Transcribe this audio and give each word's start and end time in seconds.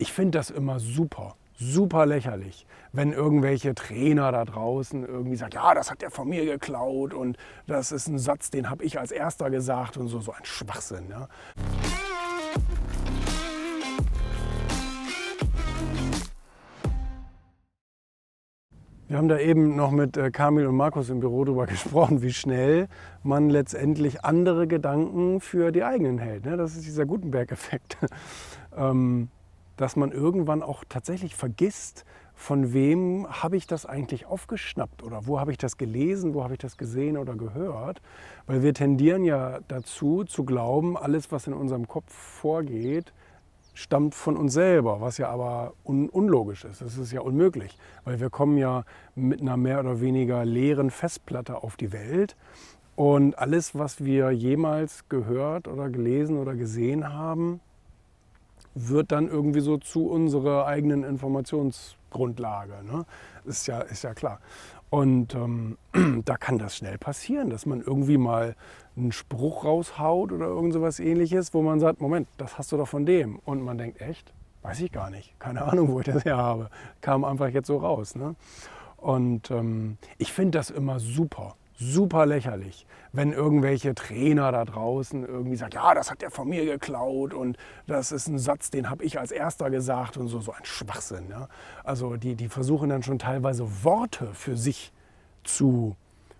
Ich 0.00 0.12
finde 0.12 0.38
das 0.38 0.50
immer 0.50 0.78
super, 0.78 1.34
super 1.58 2.06
lächerlich, 2.06 2.68
wenn 2.92 3.12
irgendwelche 3.12 3.74
Trainer 3.74 4.30
da 4.30 4.44
draußen 4.44 5.04
irgendwie 5.04 5.34
sagen, 5.34 5.54
ja, 5.54 5.74
das 5.74 5.90
hat 5.90 6.02
der 6.02 6.12
von 6.12 6.28
mir 6.28 6.44
geklaut 6.44 7.12
und 7.12 7.36
das 7.66 7.90
ist 7.90 8.06
ein 8.06 8.16
Satz, 8.16 8.50
den 8.50 8.70
habe 8.70 8.84
ich 8.84 9.00
als 9.00 9.10
erster 9.10 9.50
gesagt 9.50 9.96
und 9.96 10.06
so, 10.06 10.20
so 10.20 10.30
ein 10.30 10.44
Schwachsinn. 10.44 11.10
Ja. 11.10 11.26
Wir 19.08 19.16
haben 19.16 19.28
da 19.28 19.40
eben 19.40 19.74
noch 19.74 19.90
mit 19.90 20.16
äh, 20.16 20.30
Kamil 20.30 20.68
und 20.68 20.76
Markus 20.76 21.10
im 21.10 21.18
Büro 21.18 21.44
darüber 21.44 21.66
gesprochen, 21.66 22.22
wie 22.22 22.32
schnell 22.32 22.86
man 23.24 23.50
letztendlich 23.50 24.24
andere 24.24 24.68
Gedanken 24.68 25.40
für 25.40 25.72
die 25.72 25.82
eigenen 25.82 26.18
hält. 26.18 26.44
Ne? 26.44 26.56
Das 26.56 26.76
ist 26.76 26.86
dieser 26.86 27.04
Gutenberg-Effekt. 27.04 27.96
Ähm, 28.76 29.28
dass 29.78 29.96
man 29.96 30.12
irgendwann 30.12 30.62
auch 30.62 30.84
tatsächlich 30.88 31.34
vergisst, 31.34 32.04
von 32.34 32.72
wem 32.72 33.26
habe 33.28 33.56
ich 33.56 33.66
das 33.66 33.86
eigentlich 33.86 34.26
aufgeschnappt 34.26 35.02
oder 35.02 35.26
wo 35.26 35.40
habe 35.40 35.50
ich 35.50 35.58
das 35.58 35.76
gelesen, 35.76 36.34
wo 36.34 36.44
habe 36.44 36.54
ich 36.54 36.60
das 36.60 36.76
gesehen 36.76 37.16
oder 37.16 37.34
gehört. 37.34 38.00
Weil 38.46 38.62
wir 38.62 38.74
tendieren 38.74 39.24
ja 39.24 39.58
dazu 39.66 40.24
zu 40.24 40.44
glauben, 40.44 40.96
alles, 40.96 41.32
was 41.32 41.46
in 41.46 41.54
unserem 41.54 41.88
Kopf 41.88 42.12
vorgeht, 42.12 43.12
stammt 43.74 44.14
von 44.14 44.36
uns 44.36 44.52
selber, 44.52 45.00
was 45.00 45.18
ja 45.18 45.30
aber 45.30 45.72
un 45.84 46.08
unlogisch 46.08 46.64
ist. 46.64 46.80
Das 46.80 46.96
ist 46.96 47.12
ja 47.12 47.20
unmöglich, 47.20 47.76
weil 48.04 48.20
wir 48.20 48.30
kommen 48.30 48.58
ja 48.58 48.84
mit 49.14 49.40
einer 49.40 49.56
mehr 49.56 49.80
oder 49.80 50.00
weniger 50.00 50.44
leeren 50.44 50.90
Festplatte 50.90 51.62
auf 51.62 51.76
die 51.76 51.92
Welt 51.92 52.36
und 52.94 53.38
alles, 53.38 53.78
was 53.78 54.04
wir 54.04 54.32
jemals 54.32 55.08
gehört 55.08 55.68
oder 55.68 55.88
gelesen 55.88 56.36
oder 56.36 56.56
gesehen 56.56 57.12
haben, 57.12 57.60
wird 58.74 59.12
dann 59.12 59.28
irgendwie 59.28 59.60
so 59.60 59.76
zu 59.78 60.08
unserer 60.08 60.66
eigenen 60.66 61.04
Informationsgrundlage. 61.04 62.84
Ne? 62.84 63.04
Ist, 63.44 63.66
ja, 63.66 63.80
ist 63.80 64.04
ja 64.04 64.14
klar. 64.14 64.40
Und 64.90 65.34
ähm, 65.34 65.76
da 66.24 66.36
kann 66.36 66.58
das 66.58 66.76
schnell 66.76 66.98
passieren, 66.98 67.50
dass 67.50 67.66
man 67.66 67.80
irgendwie 67.80 68.18
mal 68.18 68.56
einen 68.96 69.12
Spruch 69.12 69.64
raushaut 69.64 70.32
oder 70.32 70.46
irgend 70.46 70.72
sowas 70.72 70.98
ähnliches, 70.98 71.52
wo 71.54 71.62
man 71.62 71.78
sagt, 71.80 72.00
Moment, 72.00 72.28
das 72.36 72.58
hast 72.58 72.72
du 72.72 72.76
doch 72.76 72.88
von 72.88 73.06
dem. 73.06 73.38
Und 73.44 73.62
man 73.62 73.78
denkt, 73.78 74.00
echt? 74.00 74.32
Weiß 74.62 74.80
ich 74.80 74.90
gar 74.90 75.10
nicht. 75.10 75.38
Keine 75.38 75.62
Ahnung, 75.62 75.88
wo 75.92 76.00
ich 76.00 76.06
das 76.06 76.24
her 76.24 76.36
habe. 76.36 76.70
Kam 77.00 77.24
einfach 77.24 77.48
jetzt 77.48 77.68
so 77.68 77.78
raus. 77.78 78.14
Ne? 78.16 78.34
Und 78.96 79.50
ähm, 79.50 79.98
ich 80.18 80.32
finde 80.32 80.58
das 80.58 80.70
immer 80.70 80.98
super 80.98 81.54
super 81.78 82.26
lächerlich, 82.26 82.86
wenn 83.12 83.32
irgendwelche 83.32 83.94
Trainer 83.94 84.50
da 84.50 84.64
draußen 84.64 85.24
irgendwie 85.24 85.56
sagen, 85.56 85.72
ja, 85.74 85.94
das 85.94 86.10
hat 86.10 86.22
der 86.22 86.30
von 86.30 86.48
mir 86.48 86.64
geklaut 86.64 87.32
und 87.32 87.56
das 87.86 88.10
ist 88.10 88.26
ein 88.26 88.38
Satz, 88.38 88.70
den 88.70 88.90
habe 88.90 89.04
ich 89.04 89.18
als 89.18 89.30
erster 89.30 89.70
gesagt 89.70 90.16
und 90.16 90.28
so, 90.28 90.40
so 90.40 90.52
ein 90.52 90.64
Schwachsinn. 90.64 91.30
Ja? 91.30 91.48
Also 91.84 92.16
die, 92.16 92.34
die 92.34 92.48
versuchen 92.48 92.90
dann 92.90 93.02
schon 93.02 93.18
teilweise 93.18 93.84
Worte 93.84 94.34
für 94.34 94.56
sich 94.56 94.92
zu 95.44 95.96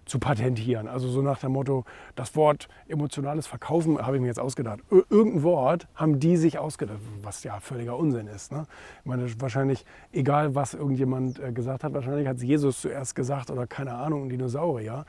zu 0.09 0.19
patentieren. 0.19 0.89
Also 0.89 1.09
so 1.09 1.23
nach 1.23 1.39
dem 1.39 1.53
Motto, 1.53 1.85
das 2.17 2.35
Wort 2.35 2.69
emotionales 2.89 3.47
Verkaufen 3.47 4.05
habe 4.05 4.17
ich 4.17 4.21
mir 4.23 4.29
jetzt 4.29 4.41
ausgedacht. 4.41 4.81
Irgendein 4.91 5.43
Wort 5.43 5.87
haben 5.95 6.19
die 6.19 6.37
sich 6.37 6.59
ausgedacht, 6.59 6.99
was 7.23 7.45
ja 7.45 7.61
völliger 7.61 7.97
Unsinn 7.97 8.27
ist. 8.27 8.51
Ne? 8.51 8.67
Ich 9.01 9.07
meine, 9.07 9.29
wahrscheinlich, 9.41 9.85
egal 10.13 10.55
was 10.55 10.75
irgendjemand 10.75 11.39
äh, 11.39 11.53
gesagt 11.53 11.85
hat, 11.85 11.95
wahrscheinlich 11.95 12.27
hat 12.27 12.39
es 12.39 12.43
Jesus 12.43 12.81
zuerst 12.81 13.15
gesagt 13.15 13.51
oder 13.51 13.67
keine 13.67 13.95
Ahnung, 13.95 14.25
ein 14.25 14.29
Dinosaurier. 14.31 15.05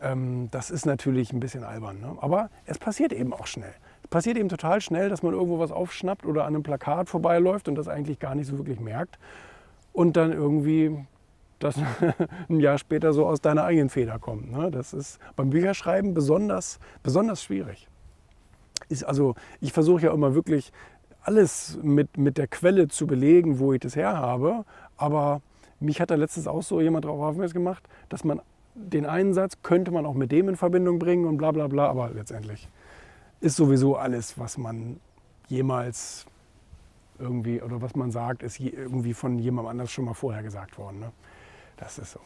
Ähm, 0.00 0.48
das 0.50 0.70
ist 0.70 0.86
natürlich 0.86 1.32
ein 1.32 1.40
bisschen 1.40 1.64
albern. 1.64 2.00
Ne? 2.00 2.16
Aber 2.20 2.50
es 2.64 2.78
passiert 2.78 3.12
eben 3.12 3.32
auch 3.32 3.46
schnell. 3.46 3.74
Es 4.04 4.08
passiert 4.08 4.36
eben 4.36 4.48
total 4.48 4.80
schnell, 4.80 5.08
dass 5.08 5.22
man 5.22 5.32
irgendwo 5.32 5.58
was 5.58 5.72
aufschnappt 5.72 6.26
oder 6.26 6.42
an 6.42 6.54
einem 6.54 6.62
Plakat 6.62 7.08
vorbeiläuft 7.08 7.68
und 7.68 7.74
das 7.74 7.88
eigentlich 7.88 8.20
gar 8.20 8.34
nicht 8.34 8.46
so 8.46 8.58
wirklich 8.58 8.78
merkt. 8.78 9.18
Und 9.92 10.16
dann 10.16 10.32
irgendwie 10.32 11.06
das 11.58 11.76
ein 12.48 12.60
Jahr 12.60 12.78
später 12.78 13.12
so 13.12 13.26
aus 13.26 13.40
deiner 13.40 13.64
eigenen 13.64 13.88
Feder 13.88 14.18
kommt. 14.18 14.50
Ne? 14.50 14.70
Das 14.70 14.92
ist 14.92 15.18
beim 15.36 15.50
Bücherschreiben 15.50 16.14
besonders, 16.14 16.78
besonders 17.02 17.42
schwierig. 17.42 17.88
Ist 18.88 19.04
also, 19.04 19.34
ich 19.60 19.72
versuche 19.72 20.02
ja 20.02 20.12
immer 20.12 20.34
wirklich 20.34 20.72
alles 21.22 21.78
mit, 21.82 22.18
mit 22.18 22.36
der 22.36 22.46
Quelle 22.46 22.88
zu 22.88 23.06
belegen, 23.06 23.58
wo 23.58 23.72
ich 23.72 23.80
das 23.80 23.96
her 23.96 24.16
habe. 24.18 24.64
Aber 24.96 25.40
mich 25.80 26.00
hat 26.00 26.10
da 26.10 26.14
letztens 26.14 26.46
auch 26.46 26.62
so 26.62 26.80
jemand 26.80 27.04
darauf 27.06 27.20
aufmerksam 27.20 27.62
gemacht, 27.64 27.88
dass 28.08 28.24
man 28.24 28.40
den 28.74 29.06
einen 29.06 29.34
Satz 29.34 29.54
könnte 29.62 29.90
man 29.90 30.04
auch 30.04 30.14
mit 30.14 30.32
dem 30.32 30.48
in 30.48 30.56
Verbindung 30.56 30.98
bringen 30.98 31.24
und 31.24 31.38
bla 31.38 31.52
bla 31.52 31.66
bla. 31.66 31.88
Aber 31.88 32.10
letztendlich 32.10 32.68
ist 33.40 33.56
sowieso 33.56 33.96
alles, 33.96 34.38
was 34.38 34.58
man 34.58 35.00
jemals 35.48 36.26
irgendwie 37.18 37.62
oder 37.62 37.80
was 37.80 37.94
man 37.94 38.10
sagt, 38.10 38.42
ist 38.42 38.58
irgendwie 38.60 39.14
von 39.14 39.38
jemandem 39.38 39.70
anders 39.70 39.92
schon 39.92 40.04
mal 40.04 40.14
vorher 40.14 40.42
gesagt 40.42 40.78
worden. 40.78 41.00
Ne? 41.00 41.12
Das 41.84 41.98
ist 41.98 42.12
so. 42.12 42.20